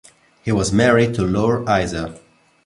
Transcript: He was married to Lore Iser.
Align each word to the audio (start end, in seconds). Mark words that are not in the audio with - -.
He 0.41 0.51
was 0.51 0.73
married 0.73 1.13
to 1.13 1.21
Lore 1.23 1.63
Iser. 1.69 2.17